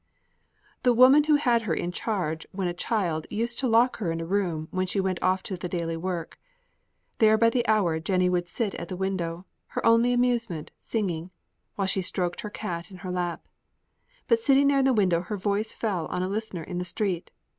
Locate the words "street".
16.85-17.29